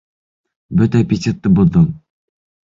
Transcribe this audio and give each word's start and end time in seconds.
Бөтә 0.79 1.01
аппетитты 1.05 1.53
боҙҙоң! 1.61 1.85